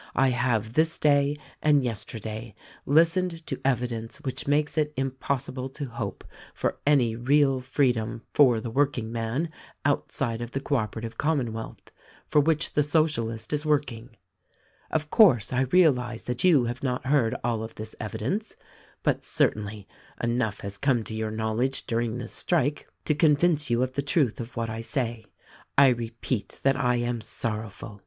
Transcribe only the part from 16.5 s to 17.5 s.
have not heard